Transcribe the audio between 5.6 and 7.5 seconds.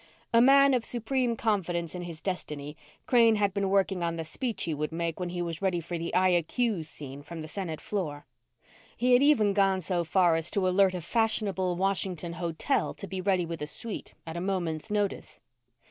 ready for the I accuse scene from the